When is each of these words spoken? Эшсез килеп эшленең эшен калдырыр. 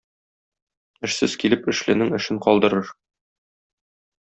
Эшсез 1.07 1.35
килеп 1.43 1.69
эшленең 1.75 2.17
эшен 2.21 2.41
калдырыр. 2.47 2.93